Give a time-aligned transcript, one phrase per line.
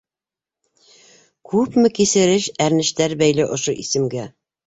[1.49, 4.27] Күпме кисереш- әрнештәр бәйле ошо исемгә!